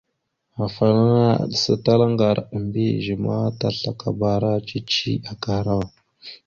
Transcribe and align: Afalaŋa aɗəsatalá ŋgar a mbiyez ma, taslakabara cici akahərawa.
Afalaŋa 0.65 1.27
aɗəsatalá 1.41 2.05
ŋgar 2.13 2.37
a 2.55 2.57
mbiyez 2.65 3.07
ma, 3.23 3.35
taslakabara 3.59 4.51
cici 4.67 5.11
akahərawa. 5.31 5.87